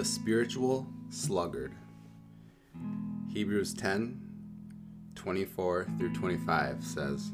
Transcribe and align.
The 0.00 0.06
spiritual 0.06 0.86
sluggard. 1.10 1.74
Hebrews 3.28 3.74
10 3.74 4.18
24 5.14 5.88
through 5.98 6.14
25 6.14 6.82
says, 6.82 7.30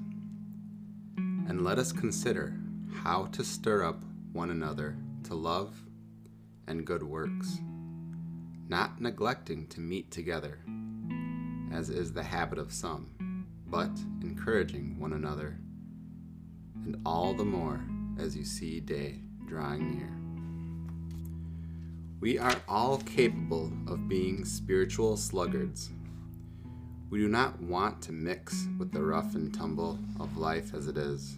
And 1.17 1.63
let 1.63 1.79
us 1.79 1.93
consider 1.93 2.59
how 3.05 3.27
to 3.27 3.45
stir 3.45 3.85
up 3.85 4.03
one 4.33 4.51
another 4.51 4.97
to 5.29 5.37
love 5.37 5.77
and 6.67 6.85
good 6.85 7.05
works, 7.05 7.61
not 8.69 9.01
neglecting 9.01 9.69
to 9.69 9.81
meet 9.81 10.11
together, 10.11 10.59
as 11.73 11.89
is 11.89 12.13
the 12.13 12.25
habit 12.25 12.59
of 12.59 12.73
some, 12.73 13.47
but 13.69 13.93
encouraging 14.23 14.99
one 14.99 15.13
another, 15.13 15.57
and 16.85 17.01
all 17.07 17.33
the 17.33 17.45
more 17.45 17.81
as 18.19 18.37
you 18.37 18.45
see 18.45 18.81
day 18.81 19.21
drawing 19.47 19.97
near. 19.97 20.16
We 22.19 22.39
are 22.39 22.57
all 22.67 22.97
capable 22.97 23.71
of 23.87 24.09
being 24.09 24.47
spiritual 24.47 25.19
sluggards. 25.19 25.91
We 27.11 27.19
do 27.19 27.29
not 27.29 27.61
want 27.61 28.01
to 28.03 28.13
mix 28.13 28.67
with 28.79 28.91
the 28.91 29.03
rough 29.03 29.35
and 29.35 29.53
tumble 29.53 29.99
of 30.19 30.39
life 30.39 30.73
as 30.73 30.87
it 30.89 30.97
is. 30.97 31.37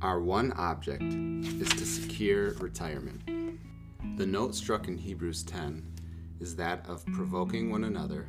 Our 0.00 0.20
one 0.20 0.52
object 0.52 1.02
is 1.02 1.68
to 1.68 1.84
secure 1.84 2.54
retirement. 2.54 3.22
The 4.16 4.26
note 4.26 4.54
struck 4.54 4.88
in 4.88 4.96
Hebrews 4.96 5.42
10 5.42 5.84
is 6.40 6.56
that 6.56 6.88
of 6.88 7.04
provoking 7.06 7.70
one 7.70 7.84
another 7.84 8.26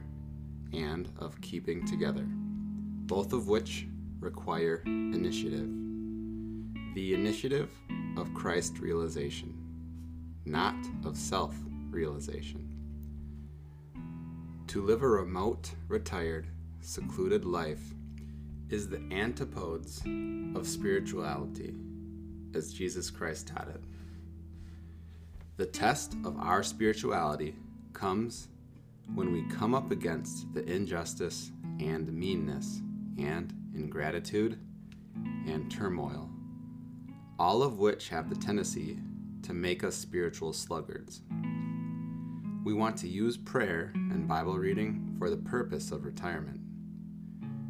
and 0.74 1.10
of 1.18 1.40
keeping 1.40 1.86
together, 1.86 2.26
both 2.28 3.32
of 3.32 3.48
which 3.48 3.88
require 4.20 4.84
initiative. 4.86 5.70
The 6.94 7.14
initiative 7.14 7.70
of 8.18 8.34
Christ 8.34 8.80
realization 8.80 9.57
not 10.48 10.76
of 11.06 11.18
self 11.18 11.56
realization. 11.90 12.68
To 14.68 14.82
live 14.82 15.02
a 15.02 15.08
remote, 15.08 15.72
retired, 15.88 16.48
secluded 16.82 17.46
life 17.46 17.82
is 18.70 18.88
the 18.88 19.02
antipodes 19.12 20.02
of 20.56 20.68
spirituality, 20.68 21.74
as 22.54 22.74
Jesus 22.74 23.10
Christ 23.10 23.48
taught 23.48 23.70
it. 23.70 23.82
The 25.58 25.66
test 25.66 26.16
of 26.26 26.38
our 26.38 26.64
spirituality 26.64 27.56
comes 27.94 28.48
when 29.16 29.32
we 29.32 29.44
come 29.44 29.74
up 29.74 29.92
against 29.92 30.54
the 30.54 30.64
injustice 30.66 31.52
and 31.80 32.12
meanness 32.12 32.82
and 33.18 33.54
ingratitude 33.74 34.60
and 35.48 35.72
turmoil, 35.72 36.30
all 37.40 37.64
of 37.64 37.80
which 37.80 38.10
have 38.10 38.30
the 38.30 38.36
tendency 38.36 39.00
to 39.48 39.54
make 39.54 39.82
us 39.82 39.96
spiritual 39.96 40.52
sluggards. 40.52 41.22
We 42.66 42.74
want 42.74 42.98
to 42.98 43.08
use 43.08 43.38
prayer 43.38 43.94
and 43.96 44.28
Bible 44.28 44.58
reading 44.58 45.16
for 45.18 45.30
the 45.30 45.38
purpose 45.38 45.94
of 45.94 46.04
retirement. 46.04 46.60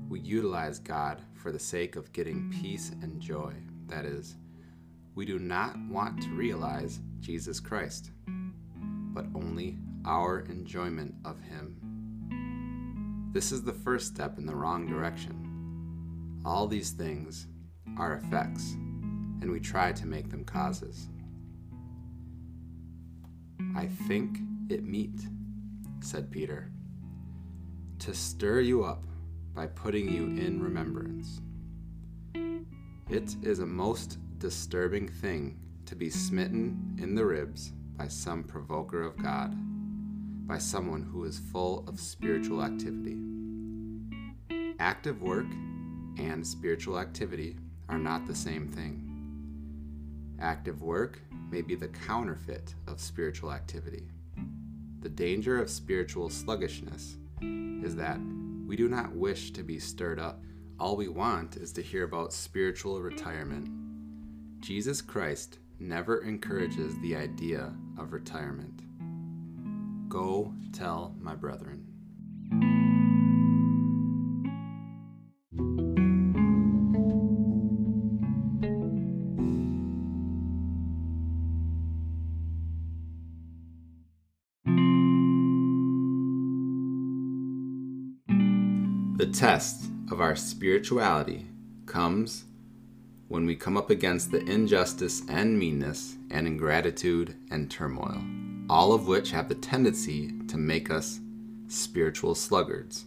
We 0.10 0.20
utilize 0.22 0.80
God 0.80 1.22
for 1.36 1.52
the 1.52 1.60
sake 1.60 1.96
of 1.96 2.12
getting 2.14 2.50
peace 2.50 2.90
and 3.04 3.22
joy. 3.22 3.54
That 3.86 4.06
is, 4.06 4.38
we 5.14 5.24
do 5.24 5.38
not 5.38 5.78
want 5.88 6.20
to 6.24 6.30
realize 6.30 7.00
Jesus 7.20 7.60
Christ, 7.60 8.10
but 9.14 9.28
only 9.36 9.78
our 10.04 10.40
enjoyment 10.50 11.14
of 11.26 11.40
Him. 11.42 13.30
This 13.34 13.52
is 13.52 13.62
the 13.62 13.72
first 13.72 14.08
step 14.08 14.40
in 14.40 14.48
the 14.48 14.56
wrong 14.56 14.88
direction. 14.88 16.42
All 16.44 16.66
these 16.66 16.90
things 16.90 17.46
are 18.00 18.16
effects, 18.16 18.72
and 18.72 19.52
we 19.52 19.60
try 19.60 19.92
to 19.92 20.08
make 20.08 20.32
them 20.32 20.44
causes. 20.44 21.10
I 23.78 23.86
think 23.86 24.40
it 24.70 24.84
meet, 24.84 25.28
said 26.00 26.32
Peter, 26.32 26.72
to 28.00 28.12
stir 28.12 28.62
you 28.62 28.84
up 28.84 29.04
by 29.54 29.68
putting 29.68 30.12
you 30.12 30.24
in 30.44 30.64
remembrance. 30.64 31.42
It 33.08 33.36
is 33.44 33.60
a 33.60 33.68
most 33.68 34.18
disturbing 34.40 35.08
thing 35.08 35.60
to 35.86 35.96
be 35.96 36.10
smitten 36.10 36.98
in 37.00 37.14
the 37.14 37.24
ribs 37.24 37.74
by 37.96 38.08
some 38.08 38.44
provoker 38.44 39.04
of 39.04 39.16
God, 39.22 39.56
by 40.48 40.58
someone 40.58 41.04
who 41.04 41.26
is 41.26 41.38
full 41.38 41.88
of 41.88 42.00
spiritual 42.00 42.64
activity. 42.64 43.20
Active 44.80 45.22
work 45.22 45.52
and 46.18 46.46
spiritual 46.46 46.98
activity 46.98 47.58
are 47.90 48.00
not 48.00 48.26
the 48.26 48.36
same 48.36 48.68
thing. 48.68 49.07
Active 50.40 50.82
work 50.82 51.20
may 51.50 51.62
be 51.62 51.76
the 51.76 51.88
counterfeit 51.88 52.76
of 52.88 53.00
spiritual 53.00 53.52
activity. 53.52 54.08
The 55.00 55.10
danger 55.10 55.60
of 55.60 55.70
spiritual 55.70 56.30
sluggishness 56.30 57.18
is 57.42 57.96
that 57.96 58.20
we 58.68 58.76
do 58.76 58.88
not 58.88 59.16
wish 59.16 59.52
to 59.52 59.64
be 59.64 59.80
stirred 59.80 60.20
up. 60.20 60.44
All 60.80 60.96
we 60.96 61.08
want 61.08 61.56
is 61.58 61.72
to 61.74 61.82
hear 61.82 62.04
about 62.04 62.34
spiritual 62.34 63.02
retirement. 63.02 63.70
Jesus 64.60 65.02
Christ 65.02 65.60
never 65.80 66.24
encourages 66.24 67.00
the 67.00 67.16
idea 67.16 67.74
of 67.98 68.14
retirement. 68.14 68.82
Go 70.10 70.54
tell 70.72 71.16
my 71.20 71.36
brethren. 71.36 71.77
The 89.18 89.26
test 89.26 89.90
of 90.12 90.22
our 90.22 90.36
spirituality 90.36 91.48
comes 91.88 92.46
when 93.30 93.48
we 93.48 93.56
come 93.56 93.76
up 93.76 93.90
against 93.90 94.30
the 94.30 94.46
injustice 94.46 95.24
and 95.28 95.58
meanness 95.58 96.18
and 96.30 96.46
ingratitude 96.46 97.36
and 97.50 97.70
turmoil, 97.72 98.22
all 98.70 98.94
of 98.94 99.08
which 99.08 99.32
have 99.32 99.50
the 99.50 99.56
tendency 99.56 100.34
to 100.50 100.58
make 100.58 100.92
us 100.92 101.20
spiritual 101.68 102.36
sluggards. 102.36 103.06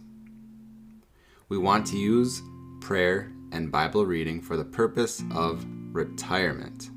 We 1.47 1.57
want 1.57 1.87
to 1.87 1.97
use 1.97 2.41
prayer 2.81 3.31
and 3.53 3.71
Bible 3.71 4.05
reading 4.05 4.41
for 4.41 4.57
the 4.57 4.65
purpose 4.65 5.23
of 5.33 5.65
retirement. 5.93 6.89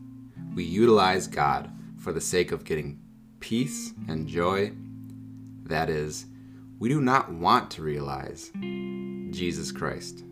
We 0.57 0.65
utilize 0.65 1.29
God 1.29 1.71
for 1.99 2.13
the 2.13 2.21
sake 2.21 2.51
of 2.51 2.65
getting 2.65 2.99
peace 3.39 3.93
and 4.09 4.27
joy. 4.27 4.73
That 5.67 5.89
is, 5.89 6.27
we 6.81 6.89
do 6.89 7.01
not 7.01 7.33
want 7.33 7.71
to 7.71 7.83
realize 7.83 8.51
Jesus 9.35 9.73
Christ, 9.73 10.23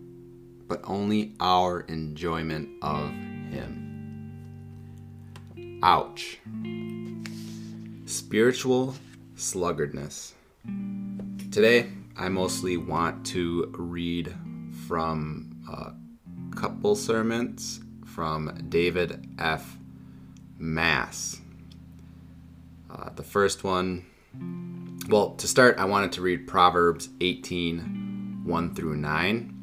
but 0.68 0.80
only 0.84 1.34
our 1.40 1.80
enjoyment 1.80 2.68
of 2.82 3.10
Him. 3.50 3.82
Ouch. 5.82 6.38
Spiritual 8.06 8.94
sluggardness. 9.36 10.32
Today, 11.50 11.90
I 12.16 12.28
mostly 12.28 12.76
want 12.76 13.26
to 13.26 13.72
read 13.76 14.34
from 14.86 15.50
a 15.68 15.92
couple 16.54 16.94
sermons 16.94 17.80
from 18.06 18.66
David 18.68 19.26
F. 19.38 19.76
Maas. 20.58 21.40
Uh, 22.88 23.10
the 23.16 23.22
first 23.22 23.64
one, 23.64 24.04
well, 25.08 25.30
to 25.34 25.48
start, 25.48 25.78
I 25.78 25.86
wanted 25.86 26.12
to 26.12 26.20
read 26.20 26.46
Proverbs 26.46 27.08
18 27.20 28.11
1 28.44 28.74
through 28.74 28.96
9, 28.96 29.54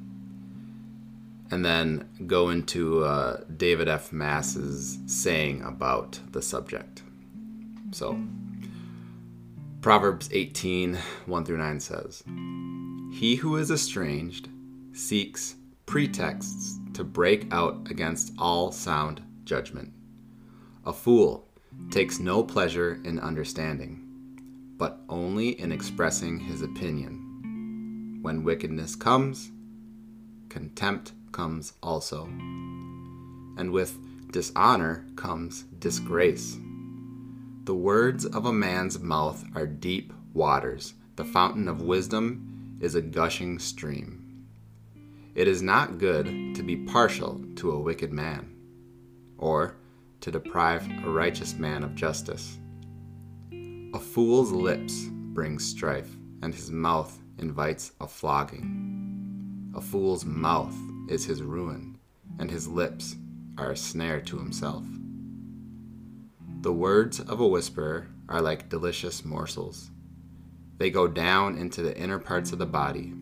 and 1.51 1.65
then 1.65 2.07
go 2.27 2.49
into 2.49 3.03
uh, 3.03 3.41
David 3.57 3.87
F. 3.87 4.11
Maas's 4.11 4.99
saying 5.07 5.61
about 5.63 6.19
the 6.31 6.41
subject. 6.41 7.03
So, 7.91 8.19
Proverbs 9.81 10.29
18 10.31 10.97
1 11.25 11.45
through 11.45 11.57
9 11.57 11.79
says, 11.79 12.23
He 13.13 13.35
who 13.35 13.55
is 13.55 13.71
estranged 13.71 14.49
seeks 14.93 15.55
pretexts 15.85 16.77
to 16.93 17.03
break 17.03 17.51
out 17.51 17.89
against 17.89 18.33
all 18.37 18.71
sound 18.71 19.21
judgment. 19.43 19.91
A 20.85 20.93
fool 20.93 21.47
takes 21.91 22.19
no 22.19 22.43
pleasure 22.43 22.99
in 23.03 23.19
understanding, 23.19 24.05
but 24.77 24.99
only 25.09 25.59
in 25.59 25.71
expressing 25.71 26.39
his 26.39 26.61
opinion. 26.61 27.28
When 28.29 28.43
wickedness 28.43 28.95
comes, 28.95 29.51
contempt 30.49 31.13
comes 31.31 31.73
also. 31.81 32.25
And 33.57 33.71
with 33.71 33.97
dishonor 34.31 35.07
comes 35.15 35.63
disgrace. 35.63 36.55
The 37.63 37.73
words 37.73 38.27
of 38.27 38.45
a 38.45 38.53
man's 38.53 38.99
mouth 38.99 39.43
are 39.55 39.65
deep 39.65 40.13
waters. 40.31 40.93
The 41.15 41.25
fountain 41.25 41.67
of 41.67 41.81
wisdom 41.81 42.77
is 42.79 42.93
a 42.93 43.01
gushing 43.01 43.57
stream. 43.57 44.45
It 45.33 45.47
is 45.47 45.63
not 45.63 45.97
good 45.97 46.53
to 46.53 46.61
be 46.61 46.75
partial 46.75 47.43
to 47.55 47.71
a 47.71 47.79
wicked 47.79 48.13
man, 48.13 48.55
or 49.39 49.77
to 50.21 50.29
deprive 50.29 50.87
a 51.03 51.09
righteous 51.09 51.55
man 51.55 51.83
of 51.83 51.95
justice. 51.95 52.59
A 53.51 53.99
fool's 53.99 54.51
lips 54.51 55.07
bring 55.09 55.57
strife, 55.57 56.15
and 56.43 56.53
his 56.53 56.69
mouth 56.69 57.19
invites 57.39 57.93
a 57.99 58.07
flogging. 58.07 59.71
A 59.75 59.81
fool's 59.81 60.25
mouth 60.25 60.75
is 61.07 61.25
his 61.25 61.41
ruin, 61.41 61.97
and 62.37 62.51
his 62.51 62.67
lips 62.67 63.15
are 63.57 63.71
a 63.71 63.77
snare 63.77 64.21
to 64.21 64.37
himself. 64.37 64.83
The 66.61 66.73
words 66.73 67.19
of 67.19 67.39
a 67.39 67.47
whisperer 67.47 68.07
are 68.27 68.41
like 68.41 68.69
delicious 68.69 69.23
morsels. 69.23 69.89
They 70.77 70.89
go 70.89 71.07
down 71.07 71.57
into 71.57 71.81
the 71.81 71.97
inner 71.97 72.19
parts 72.19 72.51
of 72.51 72.59
the 72.59 72.65
body. 72.65 73.13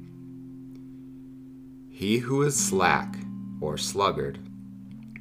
He 1.89 2.17
who 2.19 2.43
is 2.43 2.55
slack 2.55 3.15
or 3.61 3.77
sluggard 3.77 4.39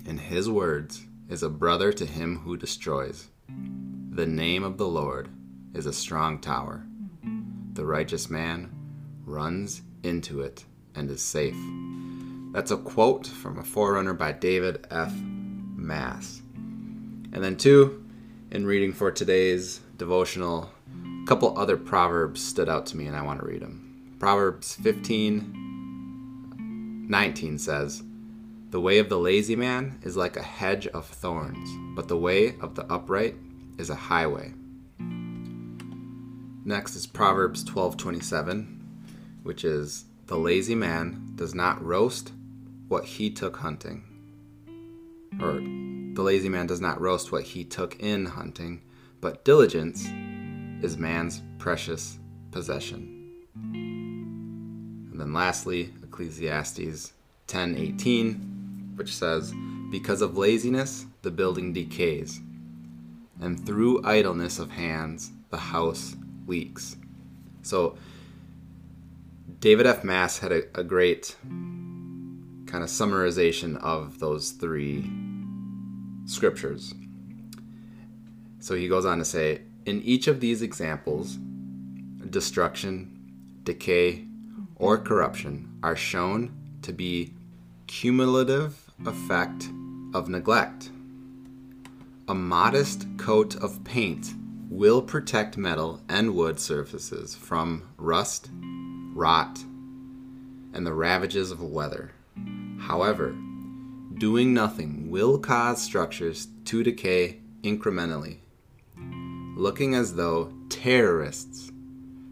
in 0.04 0.18
his 0.18 0.48
words 0.48 1.06
is 1.28 1.42
a 1.42 1.48
brother 1.48 1.92
to 1.92 2.06
him 2.06 2.38
who 2.38 2.56
destroys. 2.56 3.28
The 4.10 4.26
name 4.26 4.64
of 4.64 4.78
the 4.78 4.86
Lord 4.86 5.28
is 5.74 5.86
a 5.86 5.92
strong 5.92 6.38
tower. 6.38 6.86
The 7.72 7.84
righteous 7.84 8.30
man 8.30 8.75
runs 9.26 9.82
into 10.02 10.40
it 10.40 10.64
and 10.94 11.10
is 11.10 11.20
safe. 11.20 11.56
That's 12.52 12.70
a 12.70 12.78
quote 12.78 13.26
from 13.26 13.58
a 13.58 13.64
forerunner 13.64 14.14
by 14.14 14.32
David 14.32 14.86
F. 14.90 15.12
Maas. 15.76 16.40
And 16.54 17.44
then, 17.44 17.56
two, 17.56 18.02
in 18.50 18.64
reading 18.64 18.94
for 18.94 19.10
today's 19.10 19.80
devotional, 19.98 20.70
a 21.22 21.26
couple 21.26 21.58
other 21.58 21.76
proverbs 21.76 22.42
stood 22.42 22.68
out 22.70 22.86
to 22.86 22.96
me 22.96 23.06
and 23.06 23.16
I 23.16 23.22
want 23.22 23.40
to 23.40 23.46
read 23.46 23.60
them. 23.60 24.14
Proverbs 24.18 24.74
15 24.76 25.64
19 27.08 27.58
says, 27.58 28.02
The 28.70 28.80
way 28.80 28.98
of 28.98 29.08
the 29.08 29.18
lazy 29.18 29.54
man 29.54 29.98
is 30.02 30.16
like 30.16 30.36
a 30.36 30.42
hedge 30.42 30.86
of 30.88 31.06
thorns, 31.06 31.68
but 31.94 32.08
the 32.08 32.16
way 32.16 32.56
of 32.60 32.74
the 32.74 32.90
upright 32.90 33.36
is 33.78 33.90
a 33.90 33.94
highway. 33.94 34.52
Next 36.64 36.96
is 36.96 37.06
Proverbs 37.06 37.62
12:27, 37.64 38.75
which 39.46 39.64
is 39.64 40.04
the 40.26 40.36
lazy 40.36 40.74
man 40.74 41.32
does 41.36 41.54
not 41.54 41.82
roast 41.82 42.32
what 42.88 43.04
he 43.04 43.30
took 43.30 43.58
hunting. 43.58 44.02
Or 45.40 45.60
the 46.14 46.22
lazy 46.22 46.48
man 46.48 46.66
does 46.66 46.80
not 46.80 47.00
roast 47.00 47.30
what 47.30 47.44
he 47.44 47.64
took 47.64 47.98
in 48.00 48.26
hunting, 48.26 48.82
but 49.20 49.44
diligence 49.44 50.04
is 50.84 50.98
man's 50.98 51.42
precious 51.58 52.18
possession. 52.50 53.32
And 53.54 55.20
then 55.20 55.32
lastly, 55.32 55.94
Ecclesiastes 56.02 57.12
10:18, 57.46 58.94
which 58.96 59.14
says, 59.14 59.54
"Because 59.90 60.22
of 60.22 60.36
laziness 60.36 61.06
the 61.22 61.30
building 61.30 61.72
decays, 61.72 62.40
and 63.40 63.64
through 63.64 64.02
idleness 64.02 64.58
of 64.58 64.70
hands 64.70 65.30
the 65.50 65.58
house 65.58 66.16
leaks." 66.46 66.96
So 67.62 67.96
David 69.66 69.86
F. 69.86 70.04
Maas 70.04 70.38
had 70.38 70.52
a, 70.52 70.62
a 70.78 70.84
great 70.84 71.34
kind 71.42 72.84
of 72.84 72.88
summarization 72.88 73.76
of 73.78 74.20
those 74.20 74.52
three 74.52 75.10
scriptures. 76.24 76.94
So 78.60 78.76
he 78.76 78.86
goes 78.86 79.04
on 79.04 79.18
to 79.18 79.24
say, 79.24 79.62
in 79.84 80.02
each 80.02 80.28
of 80.28 80.38
these 80.38 80.62
examples, 80.62 81.36
destruction, 82.30 83.10
decay, 83.64 84.26
or 84.76 84.98
corruption 84.98 85.80
are 85.82 85.96
shown 85.96 86.52
to 86.82 86.92
be 86.92 87.34
cumulative 87.88 88.88
effect 89.04 89.68
of 90.14 90.28
neglect. 90.28 90.90
A 92.28 92.34
modest 92.36 93.04
coat 93.18 93.56
of 93.56 93.82
paint 93.82 94.32
will 94.70 95.02
protect 95.02 95.56
metal 95.56 96.02
and 96.08 96.36
wood 96.36 96.60
surfaces 96.60 97.34
from 97.34 97.82
rust, 97.96 98.48
rot, 99.16 99.58
and 100.74 100.86
the 100.86 100.92
ravages 100.92 101.50
of 101.50 101.62
weather. 101.62 102.12
However, 102.78 103.34
doing 104.18 104.52
nothing 104.52 105.10
will 105.10 105.38
cause 105.38 105.82
structures 105.82 106.48
to 106.66 106.82
decay 106.82 107.40
incrementally, 107.62 108.38
looking 109.56 109.94
as 109.94 110.14
though 110.14 110.52
terrorists 110.68 111.72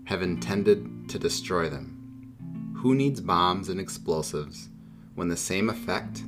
have 0.04 0.20
intended 0.20 1.08
to 1.08 1.19
destroy 1.19 1.70
them. 1.70 2.75
Who 2.76 2.94
needs 2.94 3.20
bombs 3.20 3.70
and 3.70 3.81
explosives 3.81 4.69
when 5.14 5.28
the 5.28 5.36
same 5.36 5.70
effect 5.70 6.22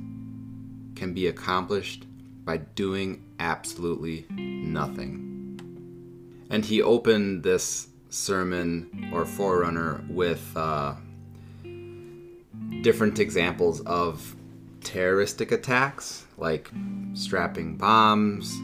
can 0.95 1.13
be 1.13 1.27
accomplished 1.27 2.07
by 2.45 2.57
doing 2.57 3.23
absolutely 3.39 4.25
nothing? 4.31 5.23
And 6.49 6.65
he 6.65 6.81
opened 6.81 7.43
this 7.43 7.89
sermon 8.09 9.11
or 9.13 9.25
forerunner 9.25 10.05
with 10.09 10.57
uh, 10.57 10.95
different 12.83 13.19
examples 13.19 13.81
of 13.83 14.37
terroristic 14.83 15.53
attacks, 15.53 16.25
like 16.39 16.71
strapping 17.15 17.77
bombs 17.77 18.57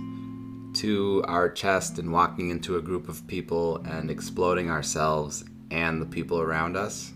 to 0.74 1.22
our 1.26 1.50
chest 1.50 1.98
and 1.98 2.12
walking 2.12 2.50
into 2.50 2.76
a 2.76 2.80
group 2.80 3.08
of 3.08 3.26
people 3.26 3.78
and 3.84 4.10
exploding 4.10 4.70
ourselves 4.70 5.44
and 5.70 6.00
the 6.00 6.06
people 6.06 6.40
around 6.40 6.76
us. 6.76 7.12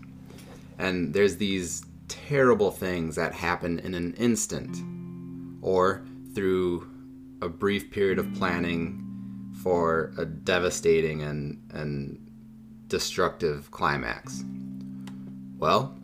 And 0.78 1.14
there's 1.14 1.36
these 1.36 1.84
terrible 2.08 2.70
things 2.70 3.16
that 3.16 3.32
happen 3.32 3.78
in 3.78 3.94
an 3.94 4.14
instant 4.14 4.76
or 5.62 6.04
through 6.34 6.88
a 7.40 7.48
brief 7.48 7.90
period 7.90 8.18
of 8.18 8.32
planning 8.34 9.05
for 9.66 10.12
a 10.16 10.24
devastating 10.24 11.22
and, 11.22 11.60
and 11.72 12.24
destructive 12.86 13.68
climax. 13.72 14.44
Well, 15.58 15.98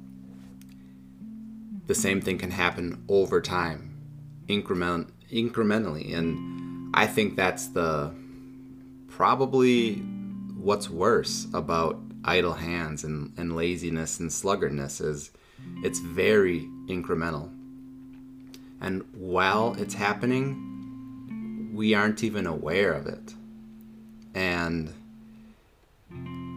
the 1.87 1.95
same 1.95 2.21
thing 2.21 2.39
can 2.39 2.51
happen 2.51 3.05
over 3.09 3.41
time, 3.41 3.97
increment, 4.49 5.13
incrementally. 5.33 6.13
And 6.13 6.91
I 6.93 7.07
think 7.07 7.37
that's 7.37 7.69
the 7.69 8.13
probably 9.07 9.99
what's 10.59 10.91
worse 10.91 11.47
about 11.55 12.01
idle 12.25 12.55
hands 12.55 13.05
and, 13.05 13.33
and 13.37 13.55
laziness 13.55 14.19
and 14.19 14.29
sluggardness 14.29 15.01
is 15.01 15.31
it's 15.85 16.01
very 16.01 16.63
incremental. 16.89 17.49
And 18.81 19.05
while 19.15 19.77
it's 19.79 19.95
happening, 19.95 21.71
we 21.73 21.95
aren't 21.95 22.25
even 22.25 22.49
aware 22.49 22.93
of 22.93 23.07
it. 23.07 23.35
And 24.35 24.93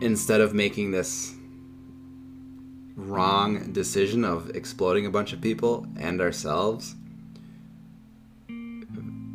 instead 0.01 0.41
of 0.41 0.53
making 0.53 0.91
this 0.91 1.35
wrong 2.95 3.71
decision 3.73 4.23
of 4.23 4.55
exploding 4.55 5.05
a 5.05 5.09
bunch 5.09 5.33
of 5.33 5.41
people 5.41 5.85
and 5.97 6.21
ourselves. 6.21 6.95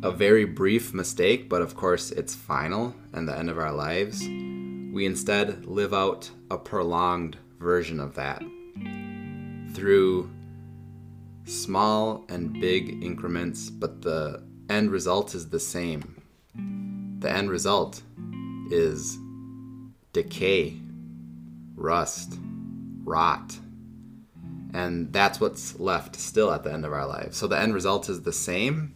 A 0.03 0.11
very 0.11 0.45
brief 0.45 0.93
mistake, 0.93 1.47
but 1.47 1.61
of 1.61 1.75
course 1.75 2.09
it's 2.09 2.33
final 2.33 2.95
and 3.13 3.27
the 3.27 3.37
end 3.37 3.49
of 3.49 3.59
our 3.59 3.71
lives. 3.71 4.21
We 4.21 5.05
instead 5.05 5.65
live 5.65 5.93
out 5.93 6.31
a 6.49 6.57
prolonged 6.57 7.37
version 7.59 7.99
of 7.99 8.15
that 8.15 8.43
through 9.73 10.29
small 11.45 12.25
and 12.29 12.59
big 12.59 13.03
increments, 13.03 13.69
but 13.69 14.01
the 14.01 14.43
end 14.69 14.89
result 14.89 15.35
is 15.35 15.49
the 15.49 15.59
same. 15.59 16.21
The 17.19 17.31
end 17.31 17.51
result 17.51 18.01
is 18.71 19.17
decay, 20.13 20.77
rust, 21.75 22.37
rot. 23.03 23.57
And 24.73 25.11
that's 25.11 25.41
what's 25.41 25.79
left 25.79 26.15
still 26.15 26.51
at 26.51 26.63
the 26.63 26.71
end 26.71 26.85
of 26.85 26.93
our 26.93 27.05
lives. 27.05 27.37
So 27.37 27.47
the 27.47 27.59
end 27.59 27.73
result 27.73 28.09
is 28.09 28.21
the 28.21 28.33
same. 28.33 28.93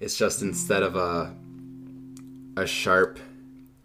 It's 0.00 0.16
just 0.16 0.42
instead 0.42 0.82
of 0.82 0.96
a 0.96 1.34
a 2.56 2.66
sharp 2.66 3.18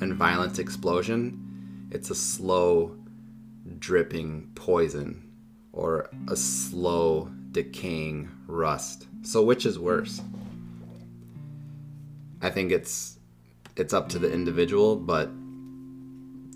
and 0.00 0.14
violent 0.14 0.58
explosion, 0.58 1.88
it's 1.90 2.10
a 2.10 2.14
slow 2.14 2.96
dripping 3.78 4.50
poison 4.54 5.30
or 5.72 6.10
a 6.28 6.36
slow 6.36 7.30
decaying 7.52 8.30
rust. 8.46 9.06
So 9.22 9.42
which 9.42 9.66
is 9.66 9.78
worse? 9.78 10.20
I 12.42 12.50
think 12.50 12.72
it's 12.72 13.15
it's 13.76 13.92
up 13.92 14.08
to 14.10 14.18
the 14.18 14.32
individual, 14.32 14.96
but 14.96 15.30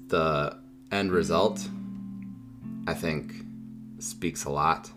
the 0.08 0.58
end 0.90 1.12
result 1.12 1.68
I 2.86 2.94
think 2.94 3.32
speaks 3.98 4.44
a 4.44 4.50
lot. 4.50 4.90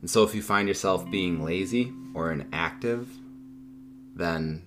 And 0.00 0.10
so 0.10 0.22
if 0.22 0.34
you 0.34 0.42
find 0.42 0.68
yourself 0.68 1.10
being 1.10 1.42
lazy 1.44 1.92
or 2.14 2.30
inactive, 2.30 3.08
then 4.14 4.66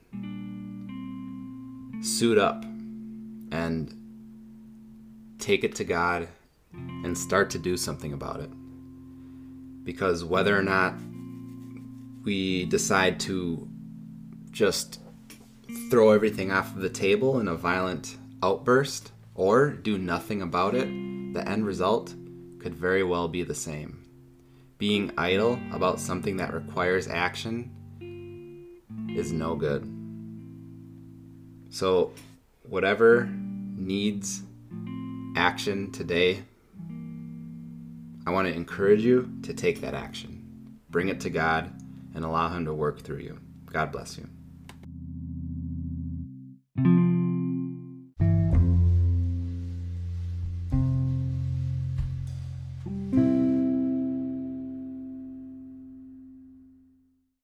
suit 2.02 2.38
up 2.38 2.64
and 3.52 3.94
take 5.40 5.64
it 5.64 5.76
to 5.76 5.84
God 5.84 6.28
and 6.74 7.18
start 7.18 7.50
to 7.52 7.60
do 7.60 7.78
something 7.78 8.14
about 8.14 8.40
it. 8.40 8.50
Because 9.84 10.24
whether 10.24 10.58
or 10.58 10.64
not 10.64 10.96
we 12.24 12.66
decide 12.66 13.20
to 13.22 13.68
just 14.52 15.00
throw 15.90 16.12
everything 16.12 16.52
off 16.52 16.76
of 16.76 16.82
the 16.82 16.90
table 16.90 17.40
in 17.40 17.48
a 17.48 17.56
violent 17.56 18.18
outburst 18.44 19.12
or 19.36 19.70
do 19.70 19.98
nothing 19.98 20.42
about 20.42 20.76
it, 20.76 20.88
the 21.34 21.48
end 21.48 21.66
result 21.66 22.14
could 22.60 22.74
very 22.74 23.04
well 23.04 23.28
be 23.28 23.44
the 23.44 23.56
same. 23.56 24.04
Being 24.78 25.12
idle 25.18 25.60
about 25.72 26.00
something 26.00 26.38
that 26.38 26.54
requires 26.54 27.08
action 27.08 27.72
is 29.10 29.32
no 29.32 29.56
good. 29.56 29.94
So, 31.70 32.12
whatever 32.68 33.30
needs 33.76 34.42
action 35.36 35.92
today, 35.92 36.44
I 38.26 38.32
want 38.32 38.48
to 38.48 38.54
encourage 38.54 39.02
you 39.02 39.32
to 39.44 39.54
take 39.54 39.82
that 39.82 39.94
action. 39.94 40.80
Bring 40.90 41.10
it 41.10 41.22
to 41.22 41.30
God 41.30 41.72
and 42.16 42.24
allow 42.24 42.50
Him 42.50 42.66
to 42.66 42.74
work 42.74 43.02
through 43.02 43.20
you. 43.20 43.40
God 43.66 43.92
bless 43.92 44.18
you. 44.18 44.28